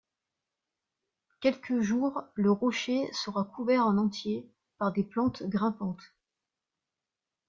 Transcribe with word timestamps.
Quelque 1.41 1.79
jour 1.79 2.23
le 2.33 2.51
rocher 2.51 3.07
sera 3.13 3.43
couvert 3.43 3.85
en 3.85 3.97
entier 3.99 4.49
par 4.79 4.91
des 4.91 5.03
plantes 5.03 5.43
grimpantes. 5.43 6.15